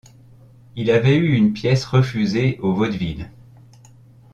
Il 0.75 0.89
avait 0.89 1.15
eu 1.15 1.35
une 1.35 1.53
pièce 1.53 1.85
refusée 1.85 2.57
au 2.63 2.73
Vaudeville. 2.73 3.29